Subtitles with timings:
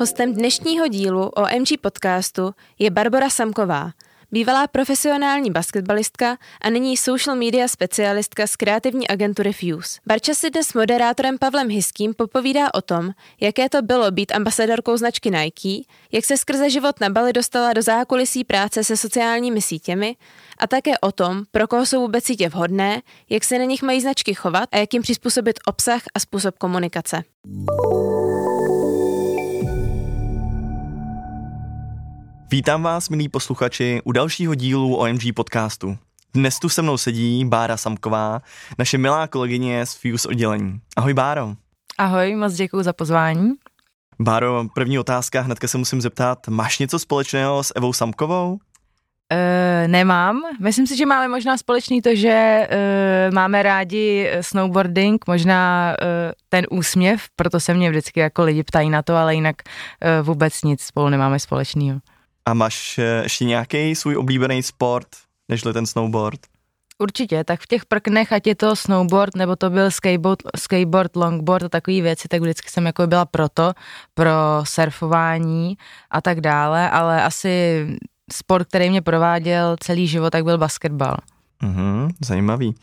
[0.00, 3.90] Hostem dnešního dílu o MG podcastu je Barbara Samková,
[4.32, 10.00] bývalá profesionální basketbalistka a nyní social media specialistka z kreativní agentury Fuse.
[10.06, 13.10] Barča si dnes s moderátorem Pavlem Hiským popovídá o tom,
[13.40, 17.82] jaké to bylo být ambasadorkou značky Nike, jak se skrze život na Bali dostala do
[17.82, 20.16] zákulisí práce se sociálními sítěmi
[20.58, 24.00] a také o tom, pro koho jsou vůbec sítě vhodné, jak se na nich mají
[24.00, 27.22] značky chovat a jak jim přizpůsobit obsah a způsob komunikace.
[32.52, 35.98] Vítám vás, milí posluchači, u dalšího dílu OMG podcastu.
[36.34, 38.42] Dnes tu se mnou sedí Bára Samková,
[38.78, 40.80] naše milá kolegyně z Fuse oddělení.
[40.96, 41.54] Ahoj Báro.
[41.98, 43.50] Ahoj, moc děkuji za pozvání.
[44.20, 48.52] Báro, první otázka, hnedka se musím zeptat, máš něco společného s Evou Samkovou?
[48.52, 48.58] Uh,
[49.86, 50.40] nemám.
[50.60, 56.06] Myslím si, že máme možná společný to, že uh, máme rádi snowboarding, možná uh,
[56.48, 60.62] ten úsměv, proto se mě vždycky jako lidi ptají na to, ale jinak uh, vůbec
[60.62, 62.00] nic spolu nemáme společného.
[62.50, 65.06] A máš eh, ještě nějaký svůj oblíbený sport,
[65.48, 66.40] nežli ten snowboard?
[66.98, 71.64] Určitě, tak v těch prknech, ať je to snowboard, nebo to byl skateboard, skateboard longboard
[71.64, 73.72] a takové věci, tak vždycky jsem jako byla proto,
[74.14, 74.30] pro
[74.64, 75.76] surfování
[76.10, 77.86] a tak dále, ale asi
[78.32, 81.16] sport, který mě prováděl celý život, tak byl basketbal.
[81.62, 82.74] Mhm, zajímavý.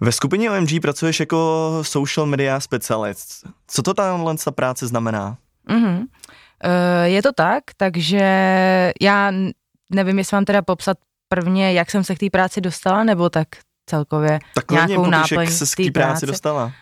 [0.00, 3.46] Ve skupině OMG pracuješ jako social media specialist.
[3.66, 5.36] Co to tahle práce znamená?
[5.68, 6.06] Mhm.
[6.64, 8.20] Eh, je to tak, takže
[9.00, 9.32] já
[9.90, 10.96] nevím, jestli vám teda popsat
[11.28, 13.48] prvně, jak jsem se k té práci dostala, nebo tak
[13.86, 16.64] celkově tak nějakou náplň jak se k té práci dostala.
[16.64, 16.72] Uh,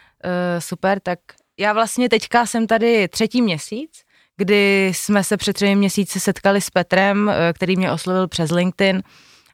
[0.58, 1.18] super, tak
[1.58, 3.90] já vlastně teďka jsem tady třetí měsíc,
[4.36, 9.02] kdy jsme se před třemi měsíci setkali s Petrem, eh, který mě oslovil přes LinkedIn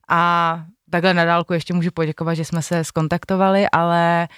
[0.09, 4.29] a takhle na dálku ještě můžu poděkovat, že jsme se skontaktovali, ale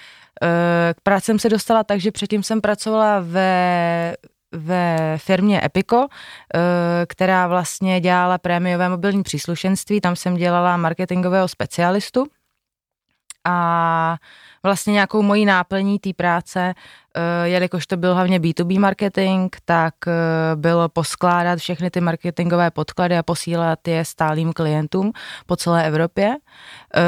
[0.97, 4.15] k práci jsem se dostala tak, že předtím jsem pracovala ve
[4.51, 12.25] ve firmě Epico, eh, která vlastně dělala prémiové mobilní příslušenství, tam jsem dělala marketingového specialistu.
[13.45, 14.17] A
[14.67, 16.73] vlastně nějakou mojí náplní té práce
[17.17, 20.11] Eh, jelikož to byl hlavně B2B marketing, tak eh,
[20.55, 25.11] bylo poskládat všechny ty marketingové podklady a posílat je stálým klientům
[25.45, 26.35] po celé Evropě.
[26.95, 27.01] Eh,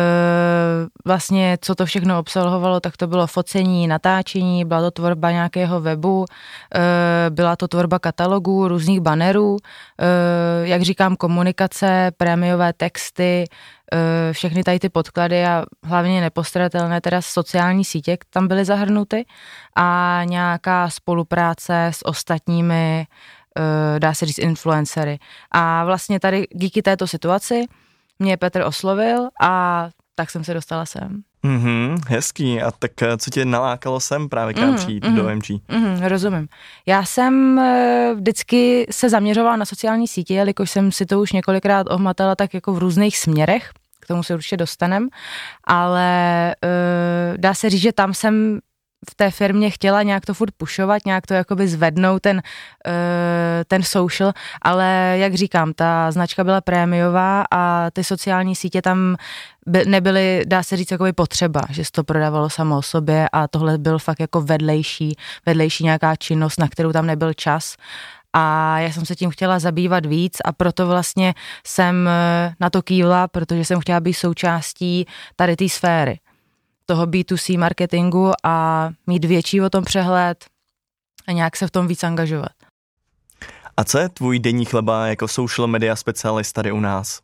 [1.06, 6.26] vlastně, co to všechno obsahovalo, tak to bylo focení, natáčení, byla to tvorba nějakého webu,
[7.30, 9.58] byla to tvorba katalogů, různých bannerů,
[10.64, 13.46] jak říkám, komunikace, prémiové texty,
[14.32, 19.26] všechny tady ty podklady a hlavně nepostradatelné teda sociální sítě tam byly zahrnuty
[19.76, 23.08] a nějaká spolupráce s ostatními,
[23.58, 25.20] eh, dá se říct, influencery.
[25.52, 27.66] A vlastně tady díky této situaci
[28.20, 31.22] mě Petr oslovil a tak jsem se dostala sem.
[31.44, 32.62] Mhm, hezký.
[32.62, 35.50] A tak eh, co tě nalákalo sem právě k nám mm, přijít mm, do MG?
[35.72, 36.48] Mm, rozumím.
[36.86, 41.88] Já jsem eh, vždycky se zaměřovala na sociální sítě, jelikož jsem si to už několikrát
[41.90, 43.72] ohmatala tak jako v různých směrech,
[44.14, 45.10] tomu se určitě dostanem,
[45.64, 48.60] ale uh, dá se říct, že tam jsem
[49.10, 52.94] v té firmě chtěla nějak to furt pušovat, nějak to jakoby zvednout ten, uh,
[53.68, 59.16] ten social, ale jak říkám, ta značka byla prémiová a ty sociální sítě tam
[59.66, 63.48] by, nebyly, dá se říct, jakoby potřeba, že se to prodávalo samo o sobě a
[63.48, 65.16] tohle byl fakt jako vedlejší,
[65.46, 67.76] vedlejší nějaká činnost, na kterou tam nebyl čas
[68.34, 71.34] a já jsem se tím chtěla zabývat víc a proto vlastně
[71.66, 76.20] jsem eh, na to kývla, protože jsem chtěla být součástí tady té sféry
[76.86, 80.46] toho B2C marketingu a mít větší o tom přehled
[81.28, 82.52] a nějak se v tom víc angažovat.
[83.78, 87.20] A co je tvůj denní chleba jako social media specialist tady u nás?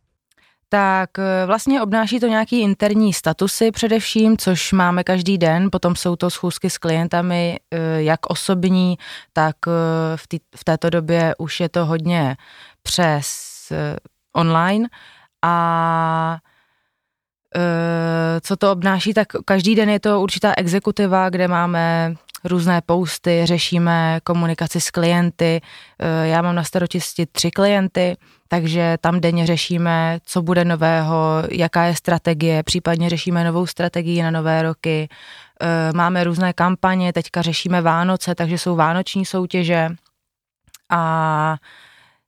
[0.70, 6.16] Tak eh, vlastně obnáší to nějaký interní statusy především, což máme každý den, potom jsou
[6.16, 8.98] to schůzky s klientami, eh, jak osobní,
[9.34, 9.72] tak eh,
[10.18, 12.38] v, tý, v této době už je to hodně
[12.84, 13.56] přes
[14.34, 14.88] online.
[15.42, 16.38] A
[18.42, 24.20] co to obnáší, tak každý den je to určitá exekutiva, kde máme různé posty, řešíme
[24.24, 25.62] komunikaci s klienty.
[26.24, 27.00] Já mám na starosti
[27.32, 33.66] tři klienty, takže tam denně řešíme, co bude nového, jaká je strategie, případně řešíme novou
[33.66, 35.10] strategii na nové roky.
[35.96, 39.90] Máme různé kampaně, teďka řešíme Vánoce, takže jsou vánoční soutěže
[40.90, 41.58] a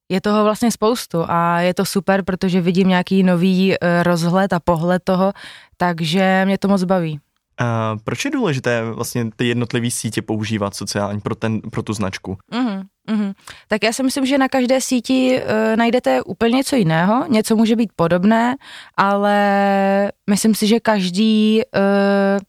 [0.10, 4.60] je toho vlastně spoustu a je to super, protože vidím nějaký nový eh, rozhled a
[4.60, 5.34] pohled toho,
[5.78, 7.20] takže mě to moc baví.
[7.60, 12.38] A proč je důležité vlastně ty jednotlivé sítě používat sociální pro, ten, pro tu značku?
[12.52, 13.34] Mm-hmm, mm-hmm.
[13.68, 17.76] Tak já si myslím, že na každé síti uh, najdete úplně něco jiného, něco může
[17.76, 18.56] být podobné,
[18.98, 22.40] ale myslím si, že každý, uh,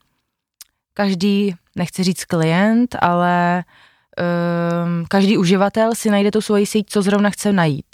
[0.95, 3.65] každý, nechci říct klient, ale
[4.85, 7.87] um, každý uživatel si najde tu svoji síť, co zrovna chce najít.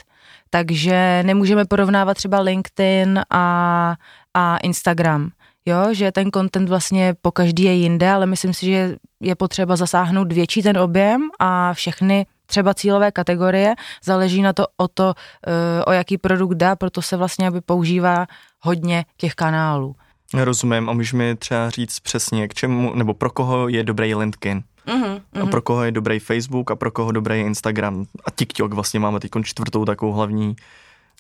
[0.51, 3.95] Takže nemůžeme porovnávat třeba LinkedIn a,
[4.35, 5.31] a Instagram.
[5.67, 9.77] Jo, že ten content vlastně po každý je jinde, ale myslím si, že je potřeba
[9.77, 13.75] zasáhnout větší ten objem a všechny třeba cílové kategorie,
[14.05, 15.15] záleží na to o to,
[15.47, 18.27] eh, o jaký produkt dá, proto se vlastně aby používá
[18.61, 19.97] hodně těch kanálů.
[20.35, 24.63] Rozumím a můžeš mi třeba říct přesně, k čemu, nebo pro koho je dobrý LinkedIn?
[24.87, 28.05] Mm-hmm, A pro koho je dobrý Facebook a pro koho dobrý Instagram.
[28.25, 30.57] A TikTok vlastně máme teď čtvrtou takovou hlavní.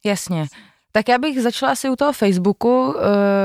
[0.04, 0.46] Jasně.
[0.96, 3.02] Tak já bych začala asi u toho Facebooku, eh,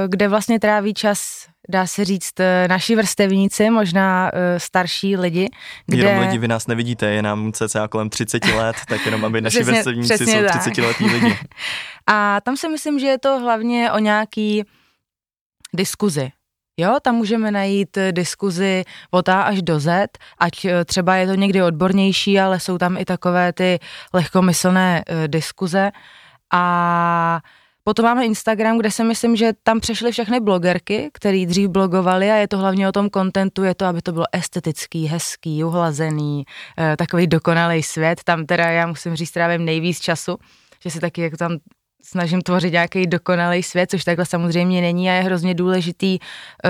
[0.07, 5.49] kde vlastně tráví čas, dá se říct, eh, naši vrstevníci, možná eh, starší lidi.
[5.85, 5.97] Kde...
[5.97, 9.57] Jenom lidi, vy nás nevidíte, je nám cca kolem 30 let, tak jenom aby naši
[9.57, 11.37] přesně, vrstevníci přesně jsou 30 letí lidi.
[12.07, 14.63] A tam si myslím, že je to hlavně o nějaký
[15.73, 16.31] diskuzi.
[16.77, 20.07] Jo, tam můžeme najít diskuzi od A až do Z,
[20.39, 23.79] ať třeba je to někdy odbornější, ale jsou tam i takové ty
[24.13, 25.91] lehkomyslné diskuze.
[26.51, 27.41] A
[27.83, 32.35] Potom máme Instagram, kde si myslím, že tam přešly všechny blogerky, které dřív blogovaly a
[32.35, 36.45] je to hlavně o tom kontentu, je to, aby to bylo estetický, hezký, uhlazený,
[36.77, 38.23] eh, takový dokonalý svět.
[38.23, 40.37] Tam teda já musím říct, trávím nejvíc času,
[40.83, 41.57] že si taky jako tam
[42.03, 46.69] snažím tvořit nějaký dokonalý svět, což takhle samozřejmě není a je hrozně důležitý uh,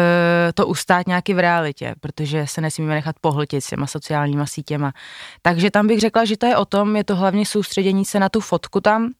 [0.54, 4.94] to ustát nějaký v realitě, protože se nesmíme nechat pohltit s těma sociálníma sítěma.
[5.42, 8.30] Takže tam bych řekla, že to je o tom, je to hlavně soustředění se na
[8.30, 9.12] tu fotku tam,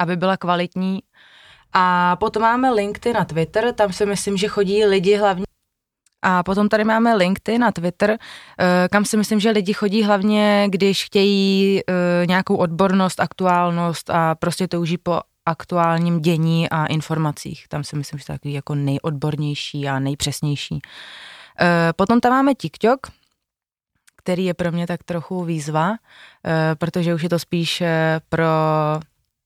[0.00, 1.00] aby byla kvalitní.
[1.72, 5.44] A potom máme LinkedIn na Twitter, tam si myslím, že chodí lidi hlavně
[6.22, 10.66] a potom tady máme LinkedIn a Twitter, eh, kam si myslím, že lidi chodí hlavně,
[10.70, 17.68] když chtějí eh, nějakou odbornost, aktuálnost a prostě touží po aktuálním dění a informacích.
[17.68, 20.80] Tam si myslím, že to je takový jako nejodbornější a nejpřesnější.
[21.60, 23.06] Eh, potom tam máme TikTok,
[24.16, 25.96] který je pro mě tak trochu výzva,
[26.78, 27.82] protože už je to spíš
[28.28, 28.46] pro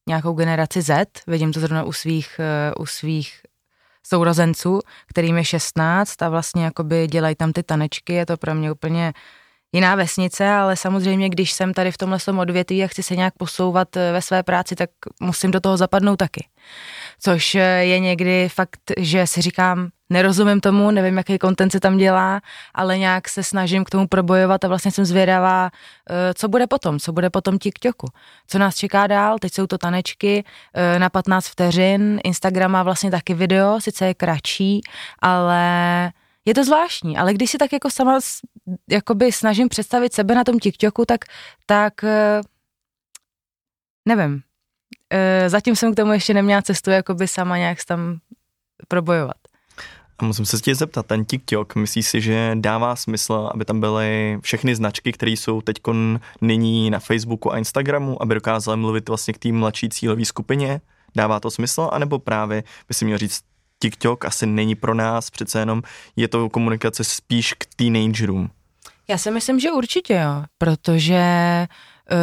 [0.09, 3.41] nějakou generaci Z, vidím to zrovna u svých, eh, u svých
[4.07, 8.73] sourozenců, kterým je 16 a vlastně jakoby dělají tam ty tanečky, je to pro mě
[8.73, 9.13] úplně
[9.73, 13.97] jiná vesnice, ale samozřejmě, když jsem tady v tomhle odvětví a chci se nějak posouvat
[13.97, 14.91] eh, ve své práci, tak
[15.21, 16.49] musím do toho zapadnout taky.
[17.21, 21.97] Což eh, je někdy fakt, že si říkám, nerozumím tomu, nevím, jaký kontent se tam
[21.97, 22.41] dělá,
[22.75, 25.71] ale nějak se snažím k tomu probojovat a vlastně jsem zvědavá,
[26.11, 28.07] eh, co bude potom, co bude potom TikToku,
[28.47, 30.45] co nás čeká dál, teď jsou to tanečky
[30.99, 34.81] na 15 vteřin, Instagram má vlastně taky video, sice je kratší,
[35.19, 36.13] ale
[36.45, 38.19] je to zvláštní, ale když si tak jako sama
[38.91, 41.25] jakoby snažím představit sebe na tom TikToku, tak,
[41.67, 42.41] tak eh,
[44.09, 44.43] nevím.
[45.11, 48.19] Eh, zatím jsem k tomu ještě neměla cestu jakoby sama nějak tam
[48.89, 49.37] probojovat.
[50.23, 54.77] Musím se tě zeptat, ten TikTok, myslíš si, že dává smysl, aby tam byly všechny
[54.77, 55.77] značky, které jsou teď
[56.41, 60.81] nyní na Facebooku a Instagramu, aby dokázaly mluvit vlastně k té mladší cílové skupině?
[61.17, 61.89] Dává to smysl?
[61.93, 63.41] A nebo právě by si měl říct,
[63.83, 65.83] TikTok asi není pro nás, přece jenom
[66.17, 68.51] je to komunikace spíš k teenagerům.
[69.09, 71.23] Já si myslím, že určitě jo, protože
[72.13, 72.19] uh,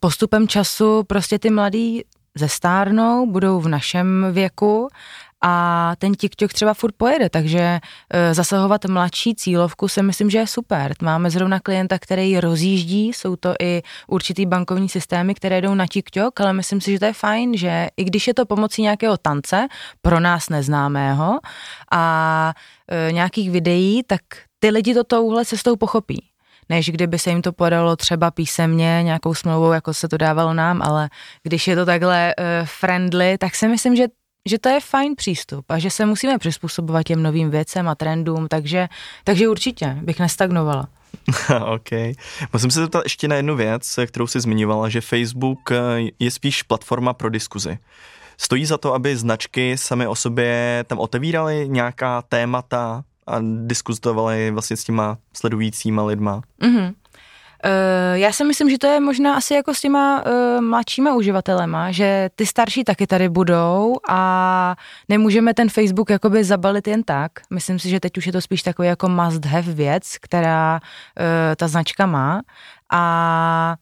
[0.00, 2.04] postupem času prostě ty mladí
[2.34, 4.88] zestárnou, budou v našem věku
[5.42, 10.46] a ten TikTok třeba furt pojede, takže e, zasahovat mladší cílovku si myslím, že je
[10.46, 10.94] super.
[11.02, 16.40] Máme zrovna klienta, který rozjíždí, jsou to i určitý bankovní systémy, které jdou na TikTok,
[16.40, 19.68] ale myslím si, že to je fajn, že i když je to pomocí nějakého tance,
[20.02, 21.40] pro nás neznámého
[21.92, 22.54] a
[22.88, 24.20] e, nějakých videí, tak
[24.58, 26.30] ty lidi to touhle cestou pochopí
[26.70, 30.82] než kdyby se jim to podalo třeba písemně nějakou smlouvou, jako se to dávalo nám,
[30.82, 31.08] ale
[31.42, 34.06] když je to takhle uh, friendly, tak si myslím, že
[34.48, 38.48] že to je fajn přístup a že se musíme přizpůsobovat těm novým věcem a trendům,
[38.48, 38.88] takže,
[39.24, 40.88] takže určitě bych nestagnovala.
[41.74, 42.16] OK.
[42.52, 45.76] Musím se zeptat ještě na jednu věc, kterou jsi zmiňovala, že Facebook eh,
[46.18, 47.78] je spíš platforma pro diskuzi.
[48.38, 54.76] Stojí za to, aby značky sami o sobě tam otevíraly nějaká témata a diskutovali vlastně
[54.76, 56.42] s těma sledujícíma lidma?
[56.62, 56.94] Mm-hmm.
[57.64, 61.90] Uh, já si myslím, že to je možná asi jako s těma uh, mladšíma uživatelema,
[61.92, 64.76] že ty starší taky tady budou a
[65.08, 67.32] nemůžeme ten Facebook jakoby zabalit jen tak.
[67.50, 71.26] Myslím si, že teď už je to spíš takový jako must have věc, která uh,
[71.56, 72.42] ta značka má
[72.92, 73.76] a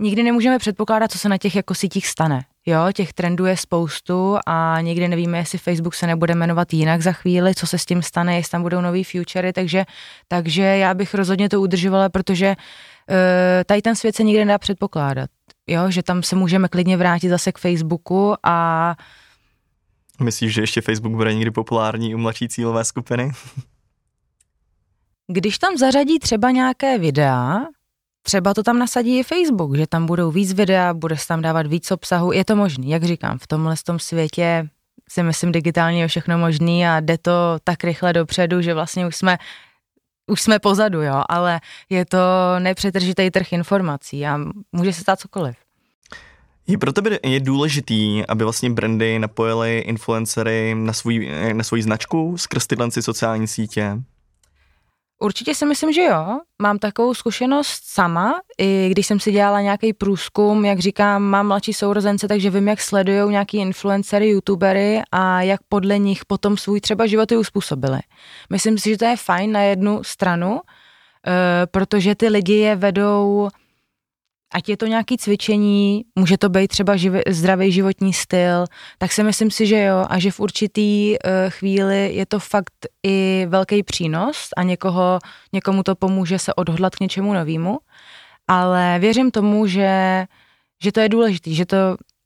[0.00, 2.44] nikdy nemůžeme předpokládat, co se na těch jako sítích stane.
[2.66, 7.12] Jo, těch trendů je spoustu a nikdy nevíme, jestli Facebook se nebude jmenovat jinak za
[7.12, 9.84] chvíli, co se s tím stane, jestli tam budou nový futury, takže,
[10.28, 13.14] takže já bych rozhodně to udržovala, protože uh,
[13.66, 15.30] tady ten svět se nikdy nedá předpokládat.
[15.66, 18.96] Jo, že tam se můžeme klidně vrátit zase k Facebooku a
[20.20, 23.32] Myslíš, že ještě Facebook bude někdy populární u mladší cílové skupiny?
[25.26, 27.60] když tam zařadí třeba nějaké videa,
[28.26, 31.66] třeba to tam nasadí i Facebook, že tam budou víc videa, bude se tam dávat
[31.66, 34.68] víc obsahu, je to možný, jak říkám, v tomhle tom světě
[35.08, 37.32] si myslím digitálně je všechno možný a jde to
[37.64, 39.38] tak rychle dopředu, že vlastně už jsme
[40.26, 42.18] už jsme pozadu, jo, ale je to
[42.58, 44.38] nepřetržitý trh informací a
[44.72, 45.56] může se stát cokoliv.
[46.66, 52.38] Je pro tebe je důležitý, aby vlastně brandy napojily influencery na, svůj, na svoji značku
[52.38, 54.02] skrz tyhle sociální sítě?
[55.18, 56.40] Určitě si myslím, že jo.
[56.62, 61.72] Mám takovou zkušenost sama, i když jsem si dělala nějaký průzkum, jak říkám, mám mladší
[61.72, 67.06] sourozence, takže vím, jak sledují nějaký influencery, youtubery a jak podle nich potom svůj třeba
[67.06, 67.98] život uspůsobili.
[68.50, 70.60] Myslím si, že to je fajn na jednu stranu,
[71.26, 73.48] eh, protože ty lidi je vedou
[74.54, 78.64] ať je to nějaký cvičení, může to být třeba živ, zdravý životní styl,
[78.98, 82.86] tak si myslím si, že jo a že v určitý uh, chvíli je to fakt
[83.02, 85.18] i velký přínos a někoho,
[85.52, 87.78] někomu to pomůže se odhodlat k něčemu novému,
[88.48, 90.24] ale věřím tomu, že,
[90.82, 91.76] že to je důležité, že to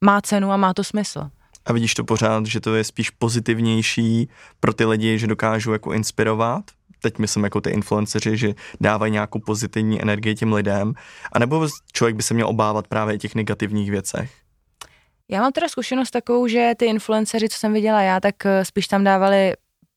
[0.03, 1.29] má cenu a má to smysl.
[1.65, 5.93] A vidíš to pořád, že to je spíš pozitivnější pro ty lidi, že dokážou jako
[5.93, 6.63] inspirovat
[7.01, 10.93] teď myslím jako ty influenceři, že dávají nějakou pozitivní energii těm lidem,
[11.31, 14.31] anebo člověk by se měl obávat právě těch negativních věcech?
[15.31, 18.87] Já mám teda zkušenost takovou, že ty influenceři, co jsem viděla já, tak eh, spíš
[18.87, 19.53] tam dávali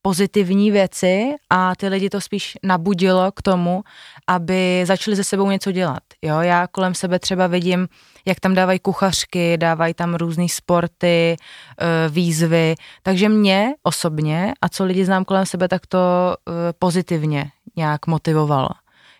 [0.07, 3.83] pozitivní věci a ty lidi to spíš nabudilo k tomu,
[4.27, 6.03] aby začali ze sebou něco dělat.
[6.23, 7.89] Jo, já kolem sebe třeba vidím,
[8.27, 14.85] jak tam dávají kuchařky, dávají tam různé sporty, eh, výzvy, takže mě osobně a co
[14.85, 18.69] lidi znám kolem sebe, tak to eh, pozitivně nějak motivovalo.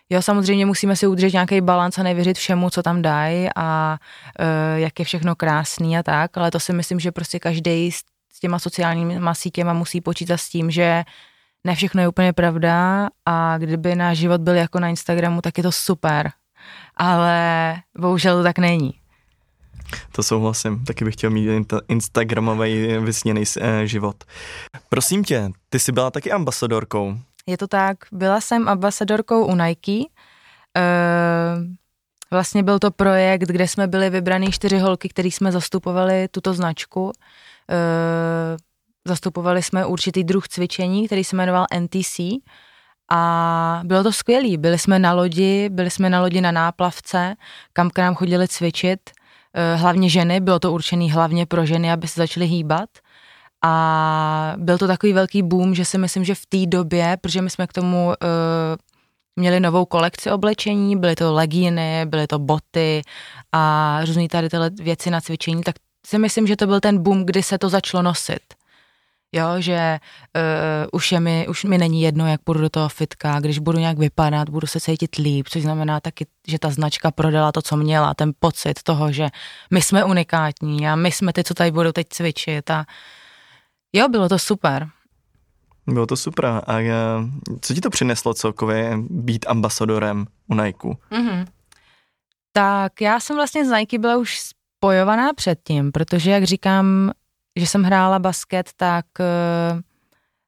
[0.09, 3.97] Jo, samozřejmě musíme si udržet nějaký balans a nevěřit všemu, co tam dají a
[4.39, 7.91] uh, jak je všechno krásný a tak, ale to si myslím, že prostě každý
[8.45, 11.03] těma sociálními sítěma musí počítat s tím, že
[11.63, 15.63] ne všechno je úplně pravda a kdyby náš život byl jako na Instagramu, tak je
[15.63, 16.31] to super.
[16.97, 18.93] Ale bohužel to tak není.
[20.11, 24.23] To souhlasím, taky bych chtěl mít instagramový vysněný eh, život.
[24.89, 27.17] Prosím tě, ty jsi byla taky ambasadorkou.
[27.47, 30.05] Je to tak, byla jsem ambasadorkou u Nike.
[30.77, 30.85] E,
[32.31, 37.11] vlastně byl to projekt, kde jsme byli vybraný čtyři holky, které jsme zastupovali tuto značku.
[37.71, 38.57] E,
[39.07, 42.19] zastupovali jsme určitý druh cvičení, který se jmenoval NTC
[43.11, 44.57] a bylo to skvělé.
[44.57, 47.35] Byli jsme na lodi, byli jsme na lodi na náplavce,
[47.73, 48.99] kam k nám chodili cvičit,
[49.53, 52.89] e, hlavně ženy, bylo to určené hlavně pro ženy, aby se začaly hýbat.
[53.65, 57.49] A byl to takový velký boom, že si myslím, že v té době, protože my
[57.49, 58.13] jsme k tomu uh,
[59.35, 63.01] měli novou kolekci oblečení, byly to legíny, byly to boty
[63.51, 67.25] a různé tady tyhle věci na cvičení, tak si myslím, že to byl ten boom,
[67.25, 68.41] kdy se to začalo nosit.
[69.31, 69.99] Jo, že
[70.35, 70.41] uh,
[70.91, 73.97] už, je mi, už mi není jedno, jak půjdu do toho fitka, když budu nějak
[73.97, 78.13] vypadat, budu se cítit líp, což znamená taky, že ta značka prodala to, co měla,
[78.13, 79.27] ten pocit toho, že
[79.71, 82.85] my jsme unikátní a my jsme ty, co tady budou teď cvičit a
[83.93, 84.89] jo, bylo to super.
[85.87, 86.45] Bylo to super.
[86.45, 86.79] A
[87.61, 90.87] co ti to přineslo celkově být ambasadorem u Nike?
[90.87, 91.45] Mm-hmm.
[92.51, 94.39] Tak já jsem vlastně z Nike byla už
[94.85, 97.11] spojovaná předtím, protože jak říkám,
[97.55, 99.79] že jsem hrála basket, tak uh,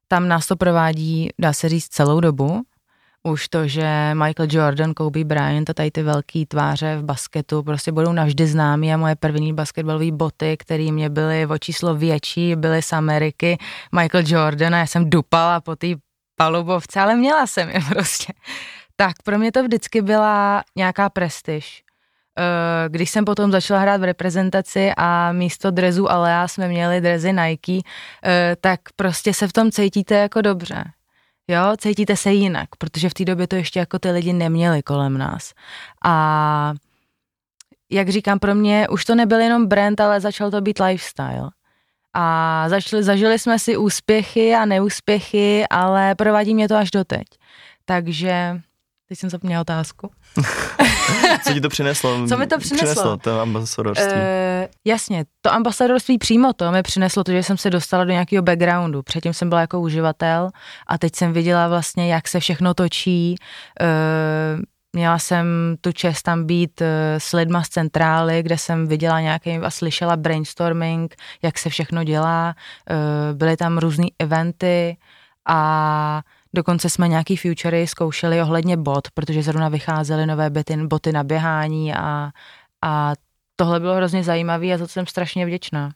[0.08, 2.62] tam nás to provádí, dá se říct, celou dobu.
[3.24, 7.92] Už to, že Michael Jordan, Kobe Bryant a tady ty velký tváře v basketu prostě
[7.92, 12.82] budou navždy známí a moje první basketbalové boty, které mě byly o číslo větší, byly
[12.82, 13.58] z Ameriky,
[14.00, 15.88] Michael Jordan a já jsem dupala po té
[16.36, 18.34] palubovce, ale měla jsem je prostě.
[18.96, 21.87] Tak pro mě to vždycky byla nějaká prestiž.
[22.38, 27.34] Eh, když jsem potom začala hrát v reprezentaci a místo drezu Alea jsme měli drezy
[27.34, 27.80] Nike,
[28.26, 30.84] eh, tak prostě se v tom cítíte jako dobře.
[31.48, 35.18] Jo, cítíte se jinak, protože v té době to ještě jako ty lidi neměli kolem
[35.18, 35.54] nás.
[36.06, 36.74] A
[37.92, 41.50] jak říkám, pro mě už to nebyl jenom brand, ale začal to být lifestyle.
[42.14, 47.28] A začali, zažili jsme si úspěchy a neúspěchy, ale provádí mě to až doteď.
[47.86, 48.62] Takže
[49.10, 50.12] Teď jsem zapomněla otázku.
[51.44, 52.28] Co ti to přineslo?
[52.28, 52.88] Co mi to přineslo?
[52.88, 54.14] přineslo to ambasadorství?
[54.14, 58.44] Uh, jasně, to ambasadorství přímo to mi přineslo to, že jsem se dostala do nějakého
[58.44, 59.04] backgroundu.
[59.04, 60.50] Předtím jsem byla jako uživatel
[60.88, 63.36] a teď jsem viděla vlastně, jak se všechno točí.
[63.82, 64.62] Uh,
[64.94, 66.88] Měla jsem tu čest tam být uh,
[67.18, 72.56] s lidma z centrály, kde jsem viděla nějaký a slyšela brainstorming, jak se všechno dělá.
[72.90, 74.98] Uh, byly tam různé eventy
[75.48, 76.22] a
[76.58, 81.94] Dokonce jsme nějaký futury zkoušeli ohledně bot, protože zrovna vycházely nové boty, boty na běhání
[81.94, 82.32] a,
[82.82, 83.14] a
[83.56, 85.92] tohle bylo hrozně zajímavé a za to jsem strašně vděčná.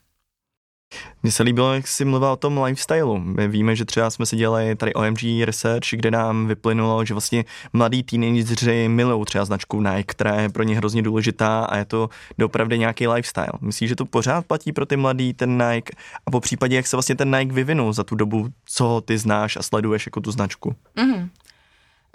[1.22, 3.18] Mně se líbilo, jak jsi mluvil o tom lifestylu.
[3.18, 7.44] My víme, že třeba jsme si dělali tady OMG Research, kde nám vyplynulo, že vlastně
[7.72, 12.08] mladí teenageři milují třeba značku Nike, která je pro ně hrozně důležitá a je to
[12.44, 13.52] opravdu nějaký lifestyle.
[13.60, 15.92] Myslíš, že to pořád platí pro ty mladý ten Nike
[16.26, 19.56] a po případě, jak se vlastně ten Nike vyvinul za tu dobu, co ty znáš
[19.56, 20.74] a sleduješ jako tu značku?
[20.96, 21.28] Mm-hmm.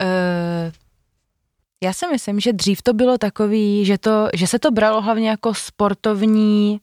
[0.01, 0.71] Uh,
[1.83, 5.29] já si myslím, že dřív to bylo takový, že, to, že se to bralo hlavně
[5.29, 6.81] jako sportovní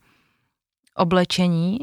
[0.96, 1.78] oblečení,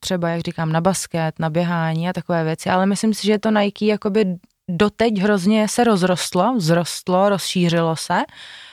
[0.00, 3.50] třeba, jak říkám, na basket, na běhání a takové věci, ale myslím si, že to
[3.50, 4.24] Nike jakoby
[4.68, 8.22] doteď hrozně se rozrostlo, vzrostlo, rozšířilo se,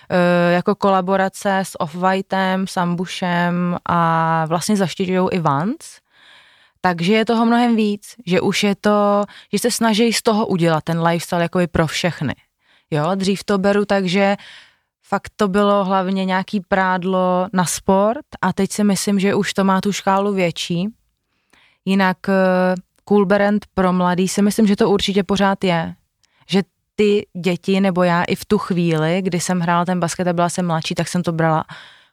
[0.10, 6.00] e, jako kolaborace s Off-Whitem, s Ambušem a vlastně zaštiťují i Vans,
[6.82, 9.24] takže je toho mnohem víc, že už je to,
[9.54, 12.36] že se snaží z toho udělat ten lifestyle jako pro všechny.
[12.92, 14.38] Jo, dřív to beru tak, že
[15.10, 19.64] fakt to bylo hlavně nějaký prádlo na sport a teď si myslím, že už to
[19.64, 20.88] má tu škálu větší.
[21.86, 22.34] Jinak eh,
[23.10, 25.96] Coolberend pro mladý si myslím, že to určitě pořád je.
[26.50, 26.64] Že
[26.96, 30.50] ty děti, nebo já i v tu chvíli, kdy jsem hrála ten basket a byla
[30.50, 31.66] jsem mladší, tak jsem to brala,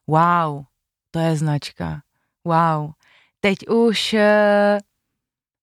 [0.06, 0.64] wow,
[1.10, 2.00] to je značka,
[2.44, 2.90] wow.
[3.40, 4.78] Teď už eh,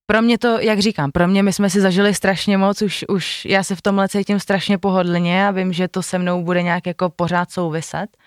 [0.05, 3.45] pro mě to, jak říkám, pro mě my jsme si zažili strašně moc, už, už
[3.45, 6.88] já se v tomhle cítím strašně pohodlně a vím, že to se mnou bude nějak
[6.88, 8.17] jako pořád souviset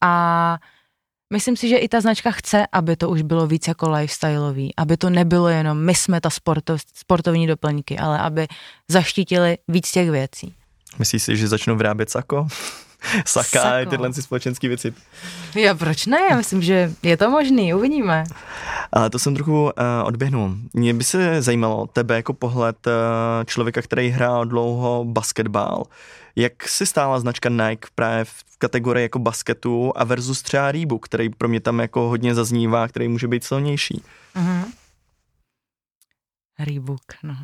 [0.00, 0.58] a
[1.32, 4.96] myslím si, že i ta značka chce, aby to už bylo víc jako lifestyleový, aby
[4.96, 8.46] to nebylo jenom my jsme ta sportov, sportovní doplňky, ale aby
[8.88, 10.54] zaštítili víc těch věcí.
[10.98, 12.46] Myslíš si, že začnou vyrábět sako?
[13.26, 13.88] Saka Sako.
[13.88, 14.94] a tyhle společenské věci.
[15.54, 16.18] Já proč ne?
[16.30, 18.24] Já myslím, že je to možný, uvidíme.
[18.92, 19.70] Ale to jsem trochu uh,
[20.04, 20.56] odběhnul.
[20.72, 22.92] Mě by se zajímalo tebe jako pohled uh,
[23.44, 25.84] člověka, který hrál dlouho basketbal.
[26.36, 31.28] Jak si stála značka Nike právě v kategorii jako basketu a versus třeba Reebok, který
[31.30, 34.02] pro mě tam jako hodně zaznívá, který může být silnější?
[34.36, 34.64] Uh-huh.
[36.58, 37.36] Reebok, no.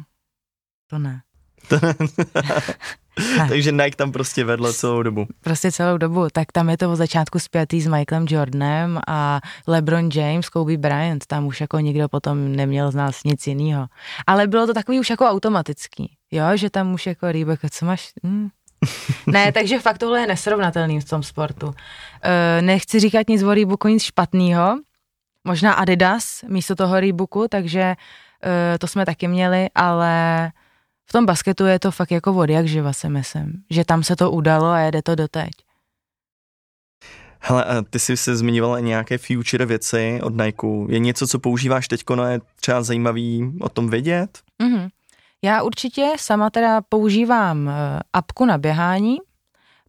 [0.90, 1.22] To ne.
[3.48, 5.26] Takže Nike tam prostě vedlo celou dobu.
[5.40, 6.26] Prostě celou dobu.
[6.32, 11.26] Tak tam je to od začátku zpětý s Michaelem Jordanem a LeBron James, Kobe Bryant.
[11.26, 13.86] Tam už jako nikdo potom neměl z nás nic jiného.
[14.26, 16.16] Ale bylo to takový už jako automatický.
[16.30, 18.12] Jo, že tam už jako Reebok, co máš?
[18.26, 18.48] Hm.
[19.26, 21.74] ne, takže fakt tohle je nesrovnatelný v tom sportu.
[22.22, 24.78] E, nechci říkat nic o Reeboku, nic špatného.
[25.44, 30.52] Možná Adidas místo toho Reeboku, takže e, to jsme taky měli, ale
[31.08, 34.16] v tom basketu je to fakt jako vody, jak živa si myslím, že tam se
[34.16, 35.50] to udalo a jede to doteď.
[37.40, 40.66] Hele, ty jsi se zmiňovala nějaké future věci od Nike.
[40.88, 44.38] Je něco, co používáš teď, no je třeba zajímavý o tom vědět?
[44.62, 44.88] Mm-hmm.
[45.42, 49.18] Já určitě sama teda používám eh, apku na běhání,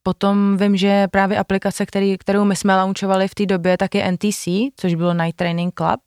[0.03, 4.11] Potom vím, že právě aplikace, který, kterou my jsme launchovali v té době, tak je
[4.11, 5.99] NTC, což bylo Night Training Club.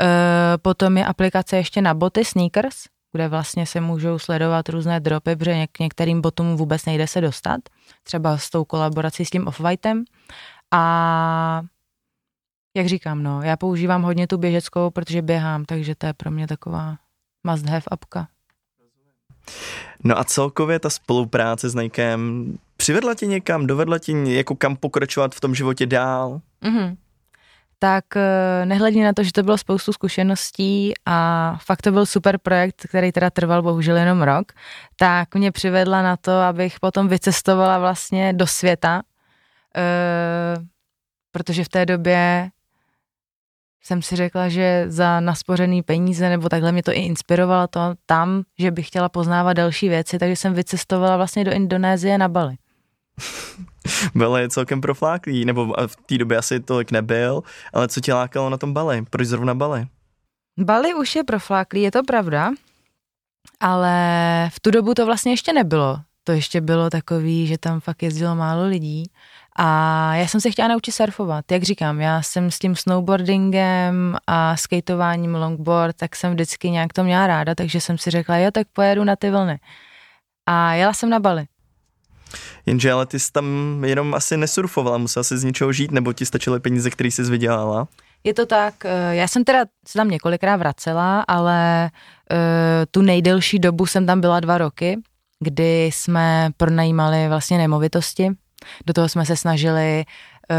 [0.00, 2.76] E, potom je aplikace ještě na boty, sneakers,
[3.14, 7.60] kde vlastně se můžou sledovat různé dropy, protože něk- některým botům vůbec nejde se dostat,
[8.02, 10.04] třeba s tou kolaborací s tím Off-Whitem.
[10.70, 11.62] A
[12.76, 16.46] jak říkám, no, já používám hodně tu běžeckou, protože běhám, takže to je pro mě
[16.46, 16.96] taková
[17.46, 18.28] must have apka.
[20.04, 25.34] No a celkově ta spolupráce s Nikem přivedla tě někam, dovedla tě jako kam pokračovat
[25.34, 26.40] v tom životě dál?
[26.62, 26.96] Mm-hmm
[27.78, 32.38] tak eh, nehledně na to, že to bylo spoustu zkušeností a fakt to byl super
[32.38, 34.52] projekt, který teda trval bohužel jenom rok,
[34.96, 39.02] tak mě přivedla na to, abych potom vycestovala vlastně do světa,
[39.76, 39.82] e,
[41.32, 42.50] protože v té době
[43.82, 48.42] jsem si řekla, že za naspořený peníze nebo takhle mě to i inspirovalo to tam,
[48.58, 52.56] že bych chtěla poznávat další věci, takže jsem vycestovala vlastně do Indonésie na Bali.
[54.14, 57.42] Bali je celkem profláklý, nebo v té době asi tolik nebyl,
[57.72, 59.04] ale co tě lákalo na tom Bali?
[59.10, 59.86] Proč zrovna Bali?
[60.58, 62.50] Bali už je profláklý, je to pravda,
[63.60, 63.96] ale
[64.52, 66.00] v tu dobu to vlastně ještě nebylo.
[66.24, 69.10] To ještě bylo takový, že tam fakt jezdilo málo lidí
[69.56, 71.52] a já jsem se chtěla naučit surfovat.
[71.52, 77.04] Jak říkám, já jsem s tím snowboardingem a skateováním longboard, tak jsem vždycky nějak to
[77.04, 79.60] měla ráda, takže jsem si řekla, jo, tak pojedu na ty vlny.
[80.46, 81.46] A jela jsem na Bali.
[82.66, 83.46] Jenže ale ty jsi tam
[83.84, 87.88] jenom asi nesurfovala, musela si z něčeho žít, nebo ti stačily peníze, které jsi vydělala?
[88.24, 91.90] Je to tak, eh, já jsem teda se tam několikrát vracela, ale
[92.32, 92.38] uh,
[92.90, 94.98] tu nejdelší dobu jsem tam byla dva roky,
[95.40, 98.30] kdy jsme pronajímali vlastně nemovitosti.
[98.86, 100.56] Do toho jsme se snažili uh,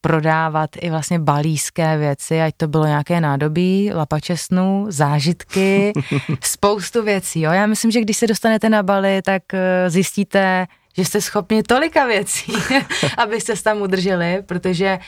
[0.00, 5.92] prodávat i vlastně balíské věci, ať to bylo nějaké nádobí, lapače snů, zážitky,
[6.42, 7.40] spoustu věcí.
[7.40, 7.52] Jo?
[7.52, 12.06] Já myslím, že když se dostanete na Bali, tak uh, zjistíte, že jste schopni tolika
[12.06, 12.52] věcí,
[13.18, 14.98] abyste se tam udrželi, protože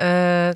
[0.00, 0.54] uh,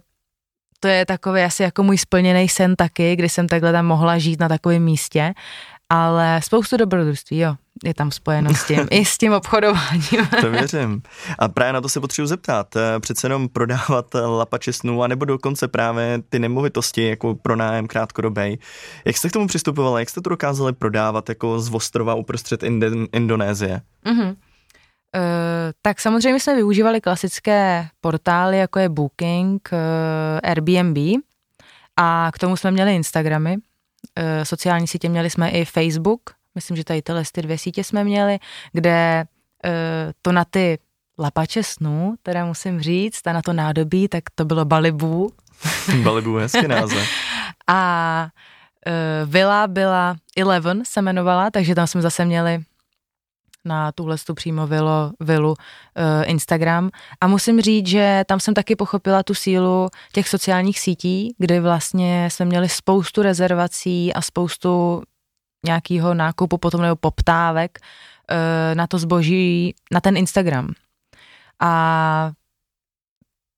[0.81, 4.41] to je takový asi jako můj splněný sen taky, kdy jsem takhle tam mohla žít
[4.41, 5.35] na takovém místě,
[5.91, 10.27] ale spoustu dobrodružství, jo, je tam spojeno s tím, i s tím obchodováním.
[10.41, 11.03] to věřím.
[11.39, 12.77] A právě na to se potřebuji zeptat.
[12.77, 18.59] Eh, přece jenom prodávat lapače snů, anebo dokonce právě ty nemovitosti jako pro nájem krátkodobej.
[19.05, 20.03] Jak jste k tomu přistupovali?
[20.03, 23.81] Jak jste to dokázali prodávat jako z ostrova uprostřed Ind- Indonésie?
[24.07, 24.37] Mm-hmm.
[25.17, 25.23] Uh,
[25.83, 29.79] tak samozřejmě jsme využívali klasické portály, jako je Booking, uh,
[30.43, 30.99] Airbnb
[31.97, 33.63] a k tomu jsme měli Instagramy, uh,
[34.43, 36.21] sociální sítě měli jsme i Facebook,
[36.55, 38.39] myslím, že tady tyhle ty dvě sítě jsme měli,
[38.73, 39.25] kde
[40.23, 40.79] to na ty
[41.19, 45.33] lapače snů, teda musím říct, a na to nádobí, tak to bylo Balibu.
[46.03, 47.09] Balibu, hezký název.
[47.67, 48.29] a
[49.25, 52.65] vila byla Eleven se jmenovala, takže tam jsme zase měli
[53.65, 54.91] na tuhle tu přímo vilu,
[55.21, 55.57] vilu uh,
[56.25, 56.91] Instagram
[57.21, 62.29] a musím říct, že tam jsem taky pochopila tu sílu těch sociálních sítí, kdy vlastně
[62.33, 65.03] jsme měli spoustu rezervací a spoustu
[65.67, 70.69] nějakého nákupu potom nebo poptávek uh, na to zboží, na ten Instagram.
[71.63, 72.33] A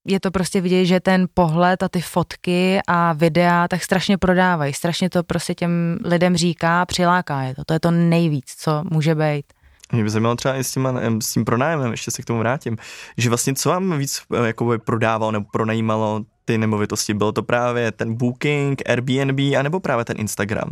[0.07, 4.73] je to prostě vidět, že ten pohled a ty fotky a videa tak strašně prodávají.
[4.73, 7.63] Strašně to prostě těm lidem říká, přiláká je to.
[7.65, 9.45] To je to nejvíc, co může být.
[9.91, 10.87] Mě by zajímalo třeba i s tím,
[11.21, 12.77] s tím pronájemem, ještě se k tomu vrátím,
[13.17, 17.13] že vlastně co vám víc eh, jakoby prodávalo nebo pronajímalo ty nemovitosti?
[17.13, 20.71] Bylo to právě ten Booking, Airbnb, anebo právě ten Instagram?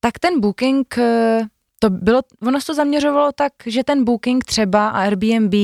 [0.00, 1.40] Tak ten Booking, eh,
[1.78, 5.54] to bylo, ono se to zaměřovalo tak, že ten Booking třeba a Airbnb,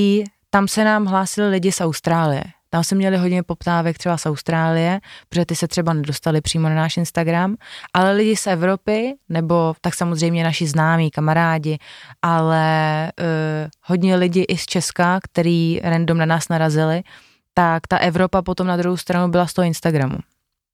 [0.51, 2.45] tam se nám hlásili lidi z Austrálie.
[2.71, 6.75] Tam jsme měli hodně poptávek třeba z Austrálie, protože ty se třeba nedostali přímo na
[6.75, 7.57] náš Instagram,
[7.95, 11.79] ale lidi z Evropy, nebo tak samozřejmě naši známí, kamarádi,
[12.23, 13.27] ale uh,
[13.85, 17.03] hodně lidí i z Česka, který random na nás narazili,
[17.55, 20.19] tak ta Evropa potom na druhou stranu byla z toho Instagramu.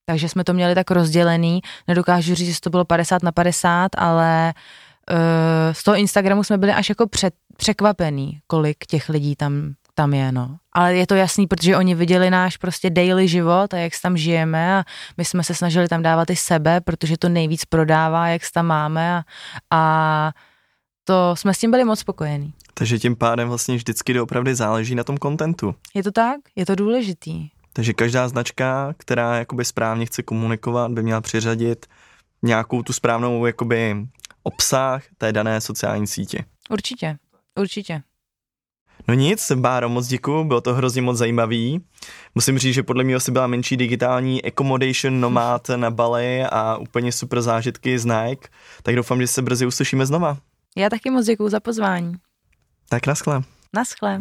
[0.07, 4.55] Takže jsme to měli tak rozdělený, nedokážu říct, že to bylo 50 na 50, ale
[5.11, 5.17] uh,
[5.73, 10.33] z toho Instagramu jsme byli až jako před, překvapený, kolik těch lidí tam tam je,
[10.33, 10.57] no.
[10.73, 14.79] Ale je to jasný, protože oni viděli náš prostě daily život a jak tam žijeme
[14.79, 14.85] a
[15.17, 19.17] my jsme se snažili tam dávat i sebe, protože to nejvíc prodává, jak tam máme
[19.17, 19.25] a,
[19.71, 20.33] a
[21.05, 22.55] to jsme s tím byli moc spokojení.
[22.75, 25.75] Takže tím pádem vlastně vždycky doopravdy záleží na tom kontentu.
[25.95, 26.37] Je to tak?
[26.57, 27.49] Je to důležitý.
[27.73, 31.87] Takže každá značka, která jakoby správně chce komunikovat, by měla přiřadit
[32.43, 34.07] nějakou tu správnou jakoby
[34.43, 36.45] obsah té dané sociální sítě.
[36.71, 37.17] Určitě,
[37.59, 38.03] určitě.
[39.09, 41.81] No nic, Báro, moc děkuju, bylo to hrozně moc zajímavý.
[42.35, 47.13] Musím říct, že podle mě asi byla menší digitální accommodation nomad na Bali a úplně
[47.13, 48.49] super zážitky z Nike,
[48.83, 50.39] tak doufám, že se brzy uslyšíme znova.
[50.77, 52.15] Já taky moc děkuju za pozvání.
[52.89, 53.43] Tak naschle.
[53.75, 54.21] Naschle.